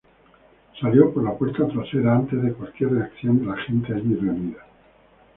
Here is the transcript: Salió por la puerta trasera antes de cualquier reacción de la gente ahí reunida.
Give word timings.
Salió 0.79 1.13
por 1.13 1.23
la 1.23 1.37
puerta 1.37 1.67
trasera 1.67 2.15
antes 2.15 2.41
de 2.41 2.53
cualquier 2.53 2.89
reacción 2.93 3.37
de 3.39 3.45
la 3.45 3.55
gente 3.57 3.93
ahí 3.93 4.15
reunida. 4.19 4.65